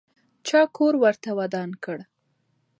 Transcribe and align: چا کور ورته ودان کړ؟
چا 0.47 0.61
کور 0.75 0.93
ورته 1.03 1.29
ودان 1.39 1.69
کړ؟ 1.83 1.97